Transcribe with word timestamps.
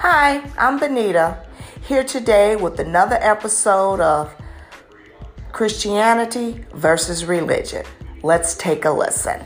Hi, 0.00 0.48
I'm 0.56 0.78
Benita, 0.78 1.44
here 1.82 2.04
today 2.04 2.54
with 2.54 2.78
another 2.78 3.18
episode 3.20 3.98
of 3.98 4.32
Christianity 5.50 6.64
versus 6.72 7.24
Religion. 7.24 7.84
Let's 8.22 8.54
take 8.54 8.84
a 8.84 8.92
listen. 8.92 9.44